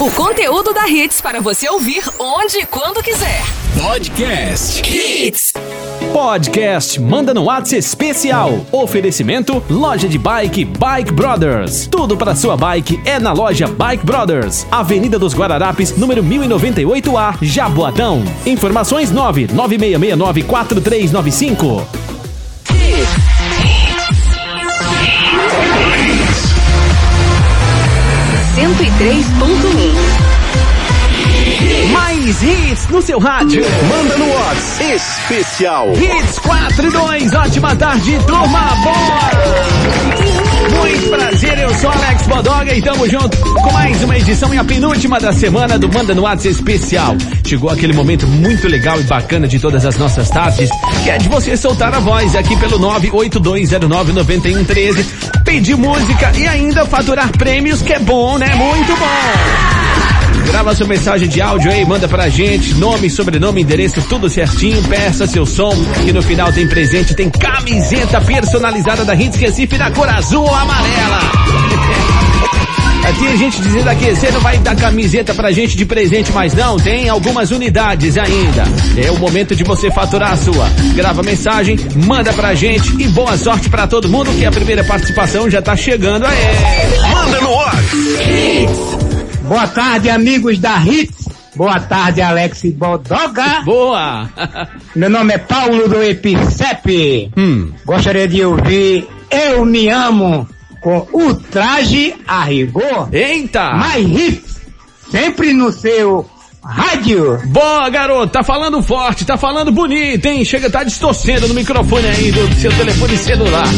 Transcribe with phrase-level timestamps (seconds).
[0.00, 3.42] O conteúdo da Hits para você ouvir onde e quando quiser.
[3.82, 5.52] Podcast Hits.
[6.12, 8.64] Podcast Manda no Whats especial.
[8.70, 11.88] Oferecimento Loja de Bike Bike Brothers.
[11.88, 14.64] Tudo para sua bike é na loja Bike Brothers.
[14.70, 18.22] Avenida dos Guararapes, número 1098A, Jaboatão.
[18.46, 22.07] Informações 996694395.
[28.78, 30.07] 103.1.
[32.28, 33.64] Mais hits no seu rádio.
[33.88, 35.90] Manda no Whats especial.
[35.94, 37.32] Hits 4 e 2.
[37.32, 38.68] Ótima tarde, turma.
[38.84, 39.30] Bora!
[40.76, 44.64] Muito prazer, eu sou Alex Bodoga e tamo junto com mais uma edição e a
[44.64, 47.16] penúltima da semana do Manda no WhatsApp especial.
[47.46, 50.68] Chegou aquele momento muito legal e bacana de todas as nossas tardes,
[51.02, 55.06] que é de você soltar a voz aqui pelo 982099113,
[55.44, 58.54] pedir música e ainda faturar prêmios, que é bom, né?
[58.54, 59.87] Muito bom!
[60.48, 65.26] Grava sua mensagem de áudio aí, manda pra gente, nome, sobrenome, endereço, tudo certinho, peça
[65.26, 65.72] seu som,
[66.04, 70.54] que no final tem presente, tem camiseta personalizada da Hits Recife na cor azul ou
[70.54, 71.20] amarela.
[73.08, 76.52] Aqui a gente dizendo aqui, você não vai dar camiseta pra gente de presente, mas
[76.52, 78.64] não, tem algumas unidades ainda.
[79.02, 80.68] É o momento de você faturar a sua.
[80.94, 84.84] Grava a mensagem, manda pra gente e boa sorte pra todo mundo que a primeira
[84.84, 86.36] participação já tá chegando aí.
[87.14, 88.97] Manda no Whats.
[89.48, 91.28] Boa tarde, amigos da Hits.
[91.56, 93.62] Boa tarde, Alex Bodoga.
[93.64, 94.28] Boa!
[94.94, 97.32] Meu nome é Paulo do Epicep.
[97.36, 100.46] hum, Gostaria de ouvir Eu Me Amo
[100.80, 103.08] com o traje a rigor.
[103.12, 103.72] eita!
[103.72, 104.60] Mais hits,
[105.10, 106.28] sempre no seu
[106.68, 107.40] rádio.
[107.46, 110.44] Boa, garoto, tá falando forte, tá falando bonito, hein?
[110.44, 113.66] Chega, tá distorcendo no microfone aí do seu telefone celular.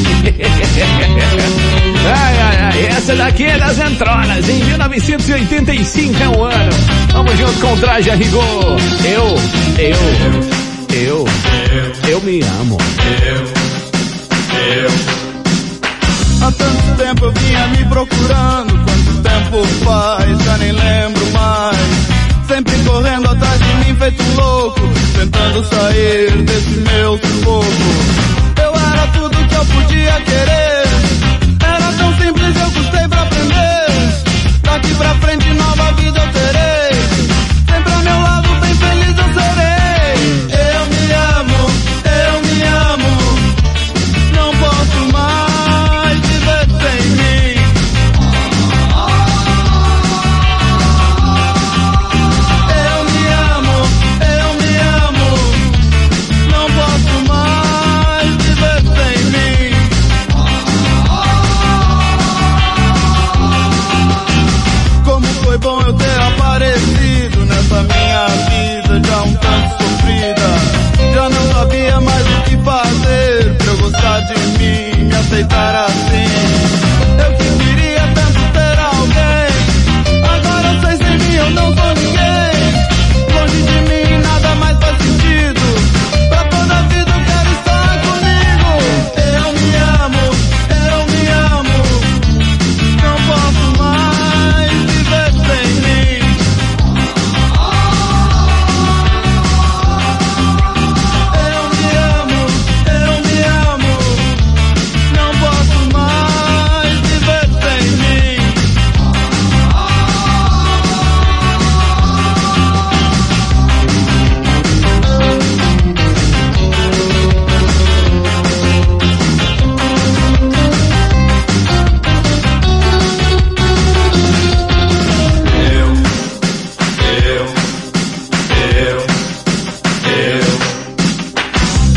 [2.05, 6.73] ai, ai, ai, essa daqui é das entronas, em 1985 é um ano.
[7.13, 8.77] Vamos junto com o traje a rigor.
[9.05, 9.37] Eu,
[9.79, 9.97] eu,
[10.97, 11.25] eu,
[12.09, 12.77] eu me amo.
[16.43, 22.00] Há tanto tempo eu vinha me procurando, quanto tempo faz, já nem lembro mais.
[22.51, 24.81] Sempre correndo atrás de mim feito louco,
[25.15, 27.67] tentando sair desse meu sufoco.
[28.61, 30.83] Eu era tudo que eu podia querer,
[31.65, 33.87] era tão simples eu custei pra aprender.
[34.65, 36.40] Daqui pra frente nova vida eu terei,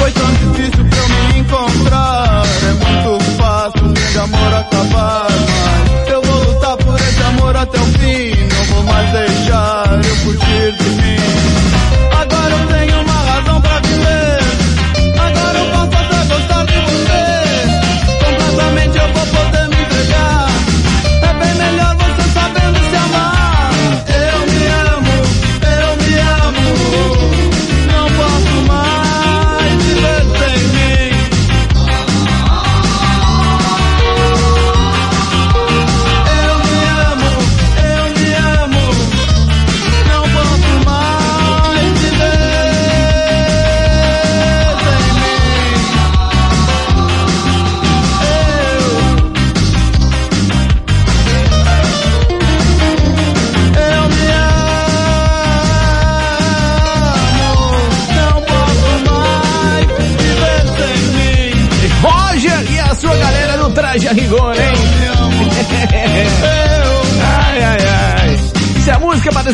[0.03, 2.43] foi tão difícil pra eu me encontrar.
[2.67, 4.62] É muito fácil, sem amor a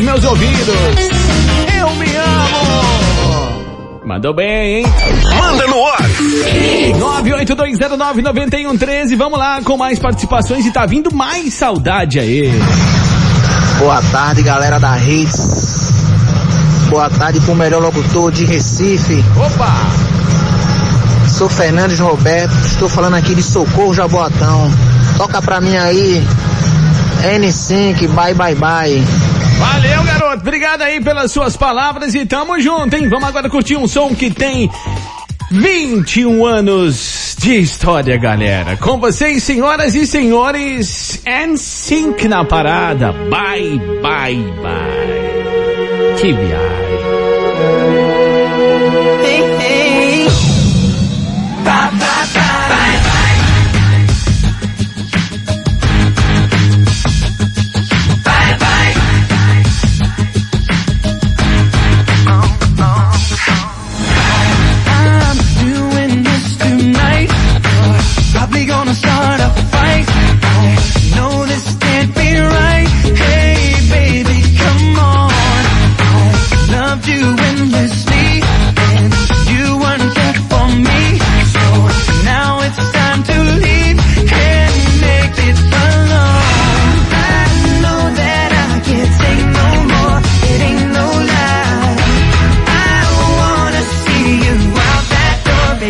[0.00, 0.66] meus ouvidos.
[1.78, 4.00] Eu me amo.
[4.04, 4.86] Mandou bem, hein?
[5.38, 6.08] Manda no ar.
[6.98, 9.16] 982099113.
[9.16, 12.50] Vamos lá com mais participações e tá vindo mais saudade aí.
[13.78, 15.92] Boa tarde, galera da Hits.
[16.88, 19.22] Boa tarde pro melhor locutor de Recife.
[19.36, 19.72] Opa!
[21.28, 24.70] Sou Fernandes Roberto, estou falando aqui de Socorro Jaboatão.
[25.16, 26.20] Toca pra mim aí,
[27.22, 29.04] N5, bye bye bye.
[29.60, 30.40] Valeu, garoto.
[30.40, 33.08] Obrigado aí pelas suas palavras e tamo junto, hein?
[33.10, 34.70] Vamos agora curtir um som que tem
[35.50, 38.78] 21 anos de história, galera.
[38.78, 43.12] Com vocês, senhoras e senhores, NSYNC na parada.
[43.12, 46.16] Bye, bye, bye.
[46.18, 46.79] Que viagem.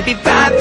[0.01, 0.60] maybe bad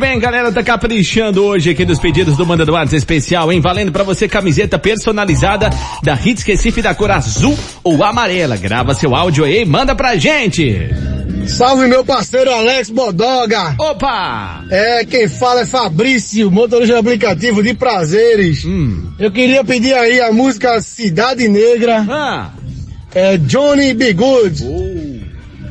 [0.00, 0.50] bem, galera.
[0.50, 3.60] Tá caprichando hoje aqui nos pedidos do Manda do Artes especial, hein?
[3.60, 5.70] Valendo pra você camiseta personalizada
[6.02, 8.56] da Hits Recife da cor azul ou amarela.
[8.56, 10.88] Grava seu áudio aí, manda pra gente.
[11.46, 13.74] Salve meu parceiro Alex Bodoga.
[13.78, 14.64] Opa!
[14.70, 18.64] É, quem fala é Fabrício, motorista de aplicativo de prazeres.
[18.64, 19.10] Hum.
[19.18, 22.50] Eu queria pedir aí a música Cidade Negra, Ah.
[23.14, 24.12] é Johnny B.
[24.12, 24.64] Good.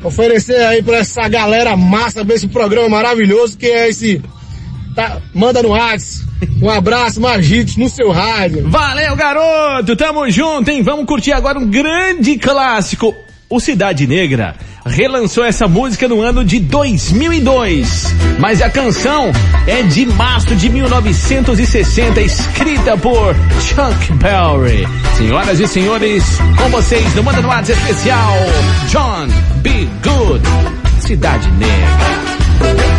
[0.04, 4.22] Oferecer aí pra essa galera massa desse programa maravilhoso que é esse.
[4.96, 6.24] Tá, manda no Whats.
[6.62, 8.70] Um abraço, Magitos, no seu rádio.
[8.70, 9.96] Valeu, garoto!
[9.96, 10.82] Tamo junto, hein?
[10.82, 13.14] Vamos curtir agora um grande clássico.
[13.50, 14.56] O Cidade Negra
[14.90, 18.14] relançou essa música no ano de 2002.
[18.40, 19.32] Mas a canção
[19.68, 24.88] é de março de 1960, escrita por Chuck Berry.
[25.18, 26.24] Senhoras e senhores,
[26.58, 28.34] com vocês no Manda no Arts especial,
[28.88, 29.28] John
[29.62, 29.88] B.
[30.04, 30.44] Good,
[31.06, 32.99] Cidade Negra.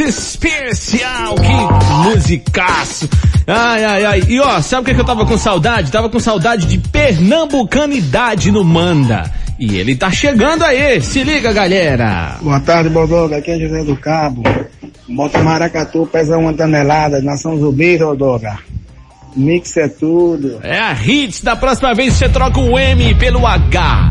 [0.00, 1.34] especial.
[1.34, 3.08] Que musicaço.
[3.46, 4.22] Ai, ai, ai.
[4.28, 5.90] E ó, sabe o que, que eu tava com saudade?
[5.90, 9.30] Tava com saudade de pernambucanidade no Manda.
[9.58, 12.36] E ele tá chegando aí, se liga galera!
[12.40, 14.42] Boa tarde, Bodoga, aqui é José do Cabo.
[15.08, 18.58] Bota maracatu, pesa uma tonelada, nação zumbi, Bodoga.
[19.36, 20.60] Mix é tudo.
[20.62, 24.10] É a hits, da próxima vez você troca o M pelo H.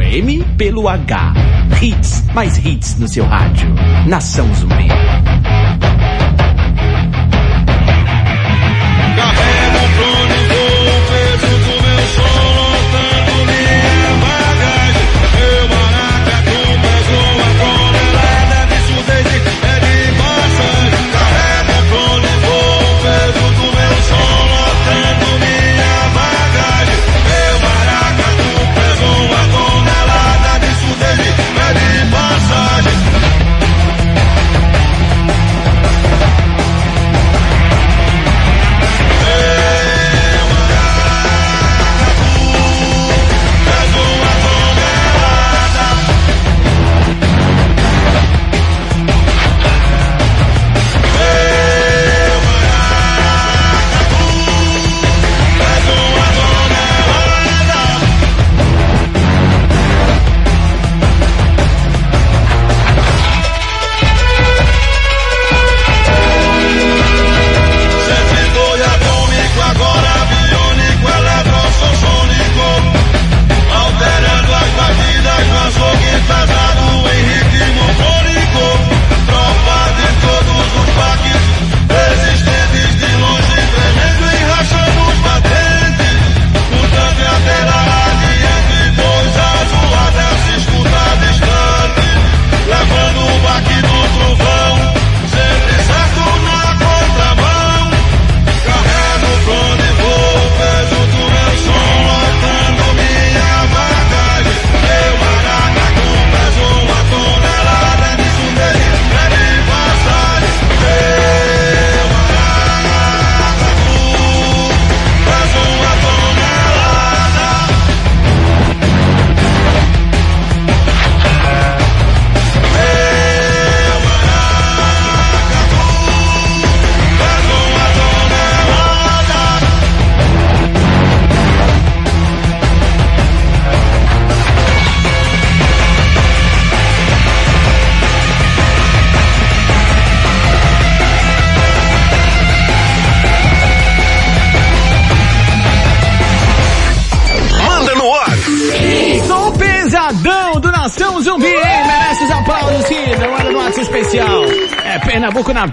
[0.00, 1.34] M pelo H.
[1.80, 3.68] Hits, mais hits no seu rádio.
[4.06, 4.88] Nação Zumbi.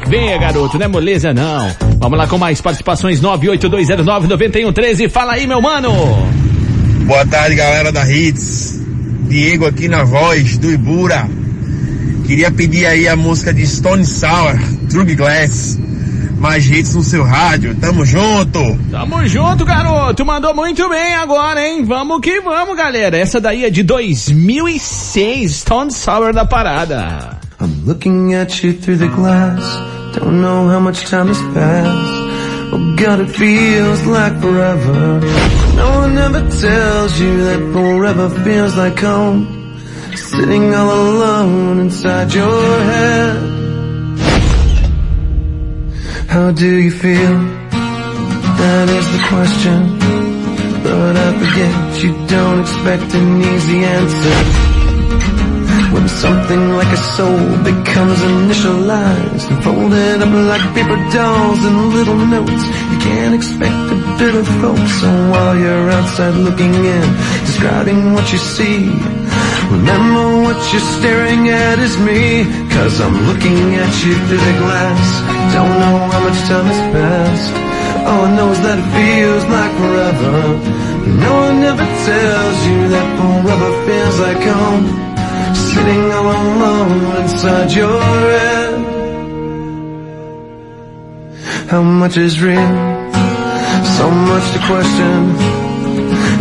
[0.07, 1.69] Veia, garoto, não é moleza não.
[1.99, 5.09] Vamos lá com mais participações 982099113.
[5.09, 5.91] Fala aí, meu mano.
[7.05, 8.81] Boa tarde, galera da Hits.
[9.27, 11.27] Diego aqui na voz do Ibura.
[12.25, 14.57] Queria pedir aí a música de Stone Sour,
[14.89, 15.79] True Glass.
[16.39, 17.75] Mais hits no seu rádio.
[17.75, 18.59] Tamo junto.
[18.91, 20.25] Tamo junto, garoto.
[20.25, 21.83] Mandou muito bem agora, hein?
[21.85, 23.17] Vamos que vamos, galera.
[23.17, 27.44] Essa daí é de 2006, Stone Sour da parada.
[27.65, 29.63] I'm looking at you through the glass.
[30.15, 32.71] Don't know how much time has passed.
[32.71, 35.19] Oh God, it feels like forever.
[35.75, 39.41] No one ever tells you that forever feels like home.
[40.15, 43.35] Sitting all alone inside your head.
[46.29, 47.35] How do you feel?
[48.61, 49.79] That is the question.
[50.83, 54.74] But I forget you don't expect an easy answer.
[55.95, 62.19] When something like a soul becomes initialized and folded up like paper dolls and little
[62.35, 64.85] notes, you can't expect a bit of hope.
[64.99, 67.07] So while you're outside looking in,
[67.47, 68.91] describing what you see,
[69.71, 72.43] remember what you're staring at is me.
[72.75, 75.05] Cause I'm looking at you through the glass.
[75.55, 77.53] Don't know how much time has passed.
[78.03, 80.35] All I know is that it feels like forever.
[81.23, 85.04] No one ever tells you that forever feels like home.
[85.55, 87.99] Sitting all alone inside your
[88.35, 88.73] head.
[91.71, 92.71] How much is real?
[93.97, 95.19] So much to question.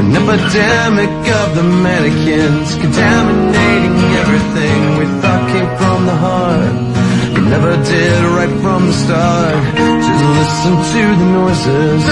[0.03, 6.75] An epidemic of the mannequins contaminating everything we thought came from the heart.
[7.35, 9.55] We never did right from the start.
[10.09, 12.03] Just listen to the noises.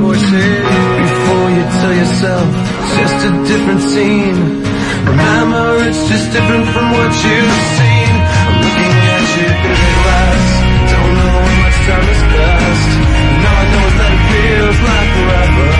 [0.00, 2.48] Before you tell yourself,
[2.80, 4.69] it's just a different scene.
[5.06, 8.12] Remember, it's just different from what you've seen.
[8.44, 10.44] I'm looking at you through the glass.
[10.92, 12.92] Don't know how much time has passed.
[13.20, 15.79] And all I know is that it feels like forever.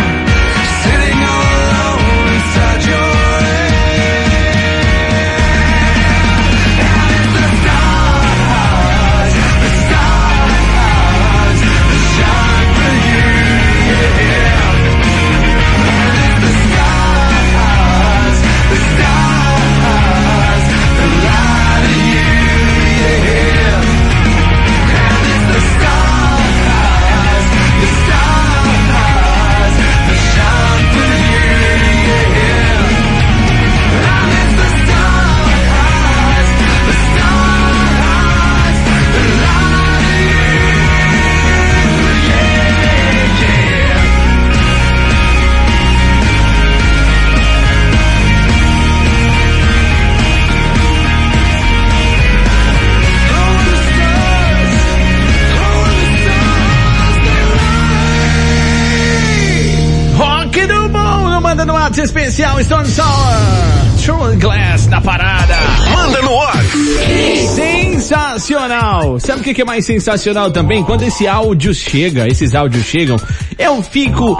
[69.21, 70.83] Sabe o que que é mais sensacional também?
[70.83, 73.17] Quando esse áudio chega, esses áudios chegam,
[73.57, 74.35] eu fico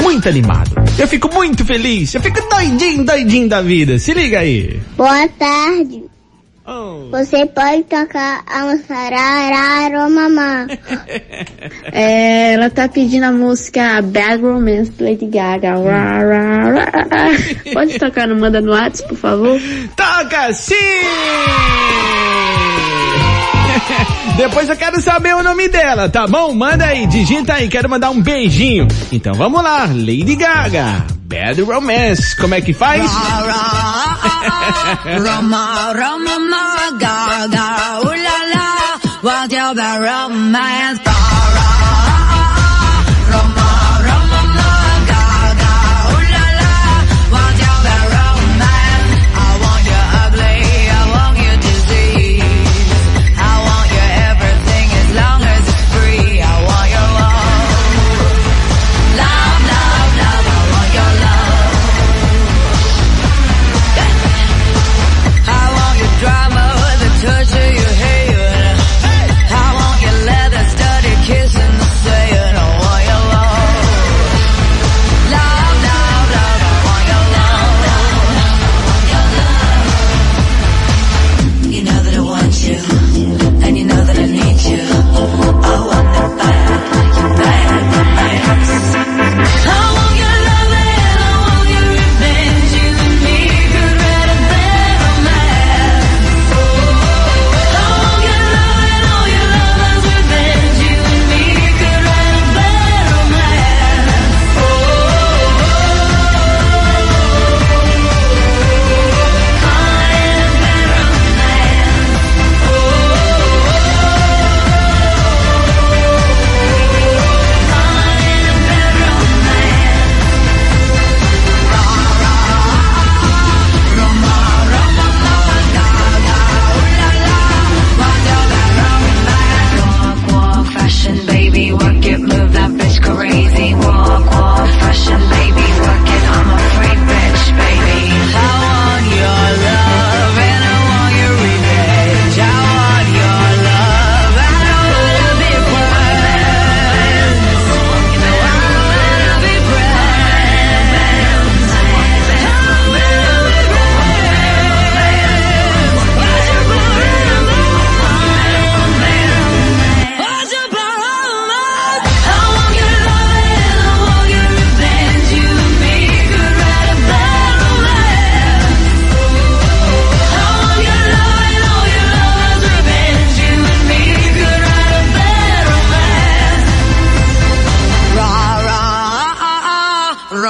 [0.00, 0.72] muito animado.
[0.98, 2.14] Eu fico muito feliz.
[2.14, 3.98] Eu fico doidinho, doidinho da vida.
[3.98, 4.80] Se liga aí.
[4.96, 6.02] Boa tarde.
[6.66, 7.10] Oh.
[7.10, 10.66] Você pode tocar a música Rarararo Mamá.
[11.92, 15.74] É, ela tá pedindo a música Bad Romance do Lady Gaga.
[17.72, 19.60] Pode tocar no Manda no WhatsApp, por favor?
[19.96, 20.74] Toca sim!
[24.36, 26.54] Depois eu quero saber o nome dela, tá bom?
[26.54, 28.88] Manda aí, digita aí, quero mandar um beijinho.
[29.12, 32.36] Então vamos lá, Lady Gaga, Bad Romance.
[32.36, 33.04] Como é que faz?
[36.98, 40.83] Gaga, ooh la la, what's your bad romance?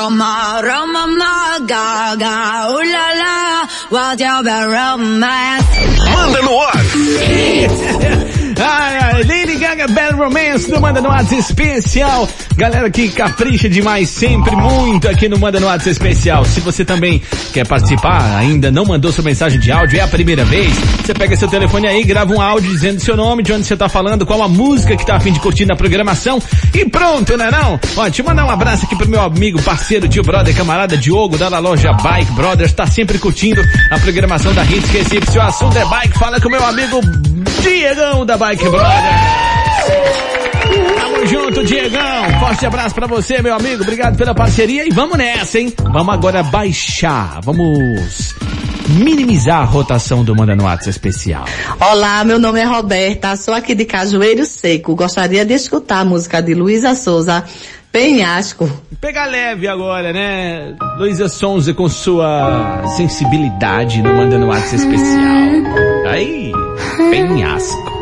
[0.05, 3.67] Roma Roma ma ga ga ooh la la.
[3.89, 5.65] What's your romance?
[6.13, 6.77] Manda no ar.
[8.69, 9.04] Ai,
[9.85, 12.29] Gaga Bad Romance do Manda no WhatsApp especial.
[12.57, 16.45] Galera que capricha demais sempre muito aqui no Manda no WhatsApp especial.
[16.45, 17.21] Se você também
[17.53, 20.73] quer participar, ainda não mandou sua mensagem de áudio, é a primeira vez,
[21.05, 23.89] você pega seu telefone aí, grava um áudio dizendo seu nome, de onde você tá
[23.89, 26.41] falando, qual a música que tá a fim de curtir na programação
[26.73, 27.79] e pronto, né não?
[27.97, 31.59] Ó, eu mandar um abraço aqui pro meu amigo, parceiro, tio brother, camarada Diogo, da
[31.59, 35.31] loja Bike Brothers, tá sempre curtindo a programação da Hits Recife.
[35.31, 37.01] Se o assunto é bike, fala com meu amigo
[37.61, 39.74] Diegão da Bike Brothers.
[40.97, 42.41] Tamo junto, Diegão.
[42.41, 43.83] Forte abraço pra você, meu amigo.
[43.83, 45.73] Obrigado pela parceria e vamos nessa, hein?
[45.83, 48.35] Vamos agora baixar, vamos
[48.89, 51.45] minimizar a rotação do Manda no WhatsApp especial.
[51.81, 54.95] Olá, meu nome é Roberta, sou aqui de Cajueiro Seco.
[54.95, 57.45] Gostaria de escutar a música de Luísa Souza,
[57.91, 58.69] Penhasco.
[59.01, 60.75] Pega leve agora, né?
[60.99, 66.11] Luísa Sonza com sua sensibilidade no Manda no WhatsApp especial.
[66.11, 66.53] Aí,
[67.11, 67.95] penhasco.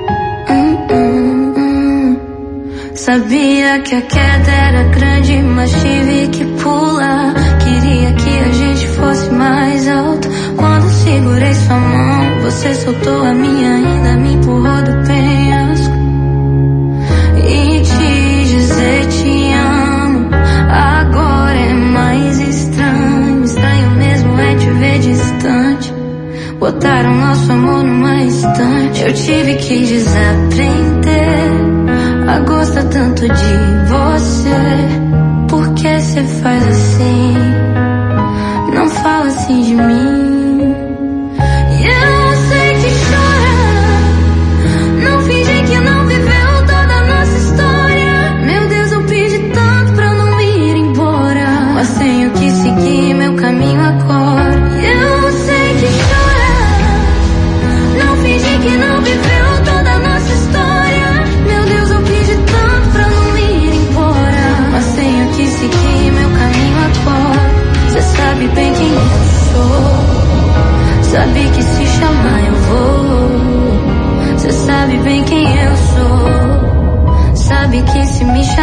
[2.95, 7.35] Sabia que a queda era grande, mas tive que pular.
[7.59, 10.29] Queria que a gente fosse mais alto.
[10.57, 15.95] Quando segurei sua mão, você soltou a minha, ainda me empurrou do penhasco.
[17.39, 20.29] E te dizer te amo,
[20.71, 23.45] agora é mais estranho.
[23.45, 25.95] Estranho mesmo é te ver distante.
[26.59, 29.03] Botaram nosso amor numa estante.
[29.03, 30.92] Eu tive que desaprender
[32.33, 33.55] a gostar tanto de
[33.89, 34.49] você.
[35.49, 37.52] Por que você faz assim?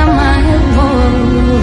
[0.02, 1.60] amar eu vou.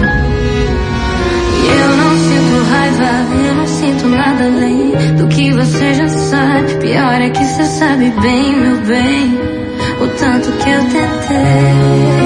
[1.79, 3.11] Eu não sinto raiva,
[3.47, 6.75] eu não sinto nada além do que você já sabe.
[6.75, 9.39] Pior é que você sabe bem, meu bem,
[10.01, 12.16] o tanto que eu tentei.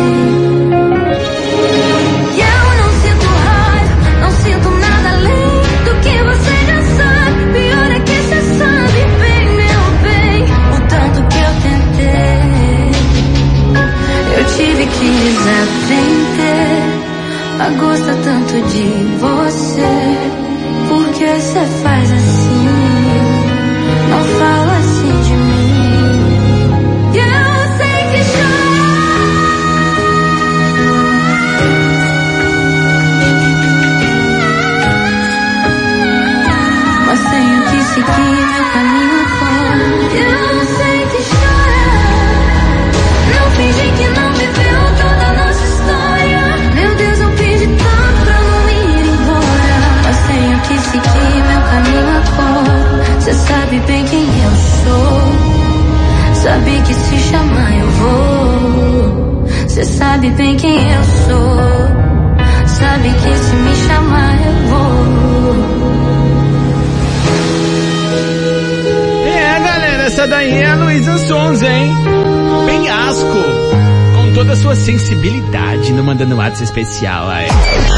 [76.72, 77.30] especial.
[77.30, 77.48] Aí.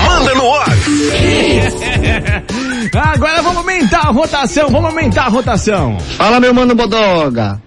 [0.06, 0.54] Manda no!
[3.00, 5.98] Agora vamos aumentar a rotação, vamos aumentar a rotação.
[6.00, 7.60] Fala, meu mano Bodoga.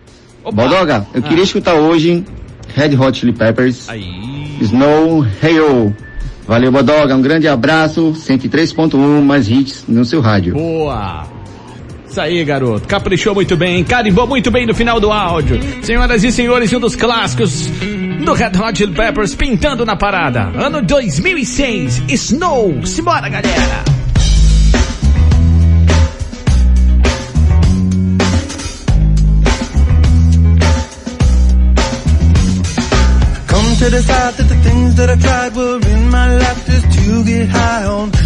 [0.44, 0.62] Opa.
[0.62, 1.28] Bodoga, eu ah.
[1.28, 2.24] queria escutar hoje
[2.74, 4.58] Red Hot Chili Peppers, Aí.
[4.60, 5.88] Snow Hail.
[5.88, 5.92] Oh.
[6.46, 10.54] Valeu, Bodoga, um grande abraço, 103.1, mais hits no seu rádio.
[10.54, 11.26] Boa!
[12.16, 12.88] Isso aí, garoto.
[12.88, 15.60] Caprichou muito bem, carimbou muito bem no final do áudio.
[15.82, 17.66] Senhoras e senhores, um dos clássicos
[18.24, 20.44] do Red Hot Chili Peppers pintando na parada.
[20.58, 22.80] Ano 2006, Snow.
[22.86, 23.84] Simbora, galera.
[33.78, 37.50] to decide that the things that I tried were in my life just to get
[37.50, 38.25] high on.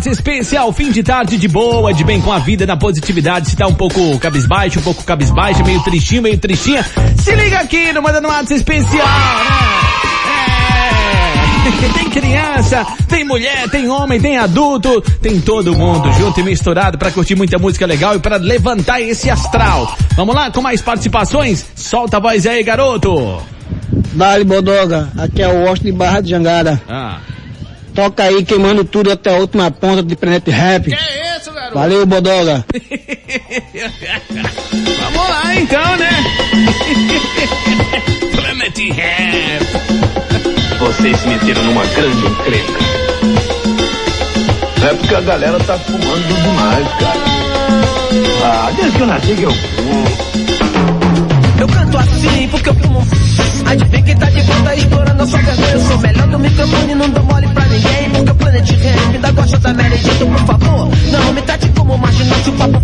[0.00, 3.50] WhatsApp especial, fim de tarde de boa, de bem com a vida, na positividade.
[3.50, 6.82] Se tá um pouco cabisbaixo, um pouco cabisbaixo, meio tristinho, meio tristinha.
[7.18, 9.50] Se liga aqui no Manda no WhatsApp especial, né?
[11.66, 11.92] É.
[11.92, 17.10] Tem criança, tem mulher, tem homem, tem adulto, tem todo mundo junto e misturado pra
[17.10, 19.94] curtir muita música legal e pra levantar esse astral.
[20.16, 21.66] Vamos lá com mais participações?
[21.76, 23.42] Solta a voz aí, garoto.
[24.14, 26.80] Dali Bodoga, aqui é o Washington de Barra de Jangada.
[26.88, 27.18] Ah.
[27.94, 30.84] Toca aí queimando tudo até a última ponta de Planet Rap.
[30.84, 31.74] Que é isso, garoto?
[31.74, 32.64] Valeu, Bodoga.
[35.00, 36.10] Vamos lá então, né?
[38.34, 39.66] Planet Rap.
[40.78, 42.80] Vocês se meteram numa grande encrenca.
[44.82, 47.20] É porque a galera tá fumando demais, cara.
[48.42, 50.29] Ah, desde que eu nasci que eu fumo.
[51.90, 53.06] Canto assim porque eu fumo.
[53.66, 55.72] Adivinha quem tá de volta explorando a sua vergonha.
[55.72, 58.10] Eu sou melhor do microfone, não dou mole pra ninguém.
[58.10, 60.14] Porque o Planet Ramp ainda gosta da Mary Jane.
[60.14, 62.38] Então, por favor, não me trate como marginal.
[62.44, 62.79] Se o papo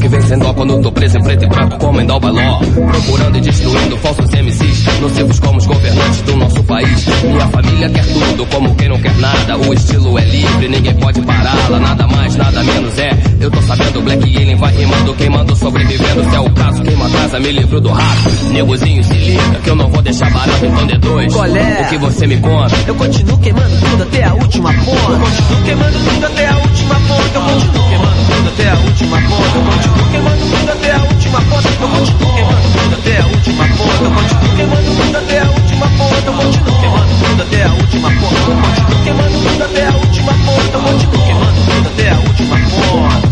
[0.00, 1.78] sinistro, como o sol que vem sem dó Quando tô preso em preto e branco,
[1.78, 2.60] como em Baló
[2.90, 8.06] Procurando e destruindo falsos MCs Nocivos como os governantes do nosso país Minha família quer
[8.06, 12.36] tudo, como quem não quer nada O estilo é livre, ninguém pode pará-la Nada mais,
[12.36, 13.10] nada menos é
[13.40, 17.40] Eu tô sabendo, Black Alien vai rimando Queimando, sobrevivendo, se é o caso Queima casa,
[17.40, 20.98] me livro do rato Negozinho, se liga, que eu não vou deixar barato Então de
[20.98, 21.82] dois, Qual é?
[21.82, 22.76] o que você me conta?
[22.86, 25.12] Eu continuo queimando tudo até a última ponta.
[25.12, 27.30] Eu continuo queimando tudo até a última ponta.
[27.34, 29.58] Eu continuo queimando tudo até a última ponta.
[29.58, 31.68] Eu continuo queimando tudo até a última ponta.
[31.68, 34.04] Eu continuo queimando tudo até a última ponta.
[34.04, 36.26] Eu continuo queimando tudo até a última ponta.
[36.26, 38.34] Eu continuo queimando tudo até a última ponta.
[38.34, 40.76] Eu continuo queimando tudo até a última ponta.
[40.76, 43.30] Eu continuo queimando tudo até a última ponta.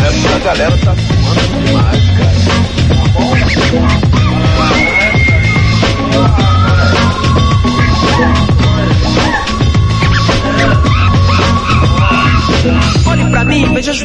[0.00, 2.07] É porque a galera tá fumando demais,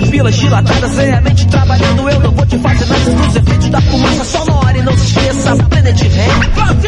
[0.04, 4.24] as pupilas dilatadas Realmente trabalhando eu não vou te fazer nada Dos efeitos da fumaça
[4.26, 6.84] sonora E não se esqueça, Planet Ramp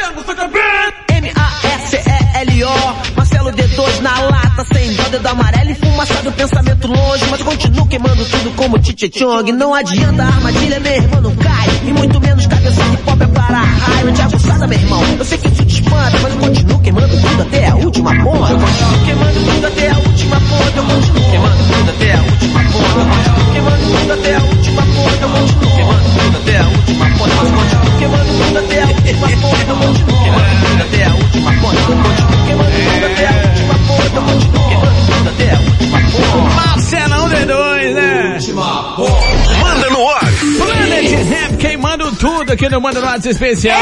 [1.09, 4.63] M-A-S-E-L-O Marcelo D2 na lata
[5.15, 9.51] dedo amarelo e fumaça do pensamento longe Mas continuo queimando tudo como Tite Chong.
[9.53, 11.67] Não adianta, armadilha meu irmão não cai.
[11.83, 15.37] E muito menos cabeça de pop é para raio De aguçada meu irmão, eu sei
[15.37, 18.51] que isso te espanta Mas eu continuo queimando tudo até a última ponta.
[18.51, 20.75] Eu continuo queimando tudo até a última ponta.
[20.75, 22.85] Eu continuo queimando tudo até a última ponta.
[22.85, 25.21] Eu continuo queimando tudo até a última ponta.
[25.21, 27.35] Eu continuo queimando tudo até a última ponta.
[27.35, 29.63] Mas continuo queimando tudo até a última ponta.
[29.65, 31.79] Eu continuo queimando tudo até a última ponta.
[31.79, 38.37] Eu continuo queimando tudo até a última ponta Até a última ponta Marcelão D2, né?
[39.61, 40.21] Manda no ar.
[40.57, 43.77] Planet Rap queimando tudo aqui no Manda no WhatsApp especial.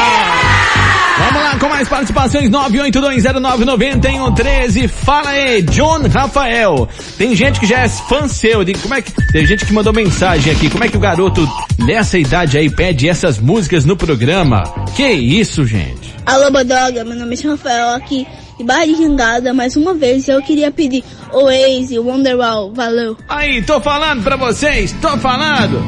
[1.18, 4.88] Vamos lá com mais participações 982099113.
[4.88, 6.88] Fala aí, John Rafael.
[7.18, 8.64] Tem gente que já é fã seu.
[8.64, 10.68] de- Como é que tem gente que mandou mensagem aqui?
[10.70, 11.46] Como é que o garoto
[11.78, 14.64] nessa idade aí pede essas músicas no programa?
[14.96, 16.12] Que isso, gente?
[16.26, 18.26] Alô, Bodoga, meu nome é Rafael aqui
[18.58, 19.52] de Jangada.
[19.52, 23.16] Mais uma vez eu queria pedir Oasis, Wonderwall, valeu.
[23.28, 25.82] Aí, tô falando pra vocês, tô falando.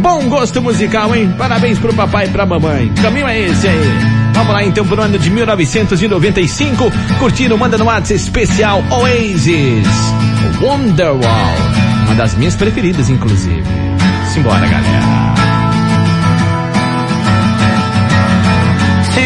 [0.00, 1.32] Bom gosto musical, hein?
[1.36, 2.92] Parabéns pro papai e pra mamãe.
[3.02, 4.22] Caminho é esse aí.
[4.32, 9.86] Vamos lá então pro ano de 1995, curtindo Manda no WhatsApp especial Oasis,
[10.60, 11.22] Wonderwall.
[12.06, 13.62] Uma das minhas preferidas, inclusive.
[14.32, 15.41] Simbora, galera.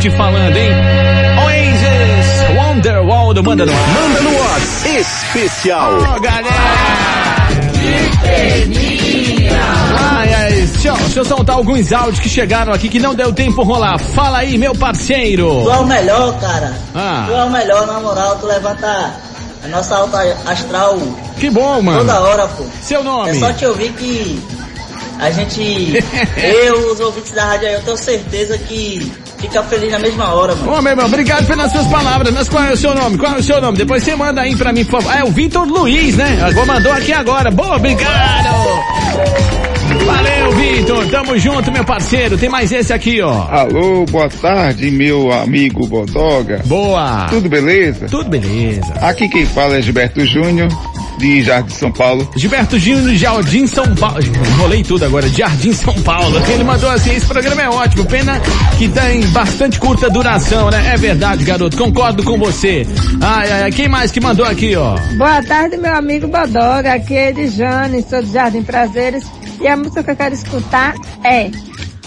[0.00, 0.70] Literalmente falando, hein?
[1.44, 3.88] Oasis, Wonderwall do Manda no Ar.
[3.88, 5.92] Manda no Whats especial.
[6.16, 6.48] Ó, galera!
[10.16, 13.30] Ai, ai, deixa, eu- deixa eu soltar alguns áudios que chegaram aqui que não deu
[13.32, 13.98] tempo rolar.
[13.98, 15.62] Fala aí, meu parceiro.
[15.64, 16.72] Tu é o melhor, cara.
[16.94, 17.24] Ah.
[17.28, 19.12] Tu é o melhor, na moral, tu levanta
[19.62, 20.98] a nossa alta astral
[21.38, 21.98] Que bom, mano.
[21.98, 22.64] toda hora, pô.
[22.82, 23.30] Seu nome?
[23.30, 24.42] É só te ouvir que
[25.20, 26.02] a gente,
[26.42, 30.54] eu, os ouvintes da rádio aí, eu tenho certeza que fica feliz na mesma hora,
[30.54, 30.72] mano.
[30.72, 32.32] Ô, meu irmão, obrigado pelas suas palavras.
[32.32, 33.18] Mas qual é o seu nome?
[33.18, 33.78] Qual é o seu nome?
[33.78, 35.12] Depois você manda aí pra mim, por favor.
[35.16, 36.38] Ah, é o Vitor Luiz, né?
[36.42, 37.50] Agora mandou aqui agora.
[37.50, 38.70] Boa, obrigado!
[40.06, 41.06] Valeu, Vitor.
[41.08, 42.38] Tamo junto, meu parceiro.
[42.38, 43.46] Tem mais esse aqui, ó.
[43.48, 46.62] Alô, boa tarde, meu amigo Bodoga.
[46.66, 47.26] Boa.
[47.30, 48.06] Tudo beleza?
[48.06, 48.92] Tudo beleza.
[49.00, 50.68] Aqui quem fala é Gilberto Júnior,
[51.20, 52.28] de Jardim São Paulo.
[52.34, 54.20] Gilberto Gino, Jardim São Paulo.
[54.22, 56.40] Enrolei tudo agora, Jardim São Paulo.
[56.48, 58.40] Ele mandou assim, esse programa é ótimo, pena
[58.78, 60.94] que tem bastante curta duração, né?
[60.94, 62.86] É verdade, garoto, concordo com você.
[63.20, 64.96] Ai, ai, ai, quem mais que mandou aqui, ó?
[65.16, 66.94] Boa tarde, meu amigo Bodoga.
[66.94, 69.24] Aqui é Edjane, sou do Jardim Prazeres.
[69.60, 71.50] E a música que eu quero escutar é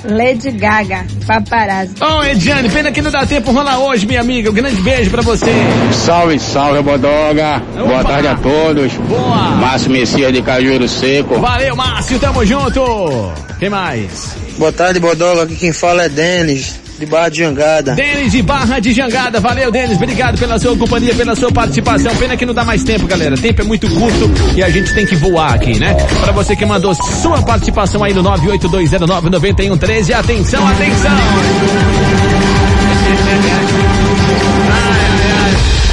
[0.04, 1.94] Lady Gaga, Paparazzi.
[2.02, 4.50] Ô, Ediane, pena que não dá tempo rolar hoje, minha amiga.
[4.50, 5.52] Um grande beijo pra você.
[5.94, 7.62] Salve, salve, Bodoga.
[7.76, 8.92] Boa tarde a todos.
[8.94, 9.38] Boa.
[9.56, 11.40] Márcio Messias de Cajueiro Seco.
[11.40, 13.32] Valeu, Márcio, tamo junto.
[13.60, 14.36] Quem mais?
[14.58, 15.44] Boa tarde, Bodoga.
[15.44, 17.96] Aqui quem fala é Denis, de Barra de Jangada.
[17.96, 19.40] Denis de Barra de Jangada.
[19.40, 19.98] Valeu, Denis.
[19.98, 22.16] Obrigado pela sua companhia, pela sua participação.
[22.16, 23.36] Pena que não dá mais tempo, galera.
[23.36, 25.94] Tempo é muito curto e a gente tem que voar aqui, né?
[26.22, 30.14] Pra você que mandou sua participação aí no 982099113.
[30.14, 31.12] Atenção, atenção!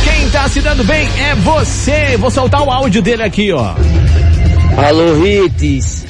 [0.04, 2.16] Quem tá se dando bem é você.
[2.18, 3.74] Vou soltar o áudio dele aqui, ó.
[4.76, 6.04] Alô, Hits,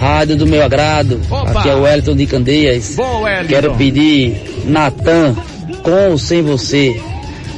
[0.00, 1.20] rádio do meu agrado.
[1.30, 1.60] Opa.
[1.60, 2.96] Aqui é o Wellington de Candeias.
[2.96, 3.48] Boa, Wellington.
[3.48, 5.36] Quero pedir Natan,
[5.82, 6.98] com ou sem você.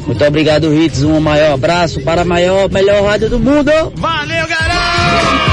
[0.06, 1.04] Muito obrigado, Hits.
[1.04, 3.70] Um maior abraço para a maior, melhor rádio do mundo.
[3.94, 5.51] Valeu, garoto!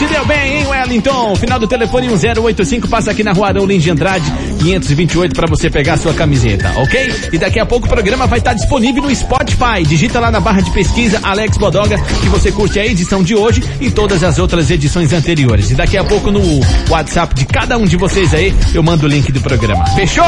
[0.00, 1.36] Se deu bem, hein, Wellington?
[1.36, 4.24] Final do telefone 1085 passa aqui na rua Arão de Andrade,
[4.58, 7.12] 528 pra você pegar sua camiseta, ok?
[7.30, 9.82] E daqui a pouco o programa vai estar disponível no Spotify.
[9.86, 13.62] Digita lá na barra de pesquisa Alex Bodoga que você curte a edição de hoje
[13.78, 15.70] e todas as outras edições anteriores.
[15.70, 16.40] E daqui a pouco no
[16.88, 19.84] WhatsApp de cada um de vocês aí eu mando o link do programa.
[19.88, 20.24] Fechou?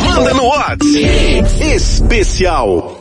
[0.00, 0.94] Manda no Whats
[1.60, 2.98] especial.